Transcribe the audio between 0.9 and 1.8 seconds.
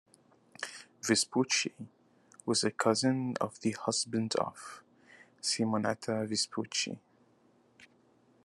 Vespucci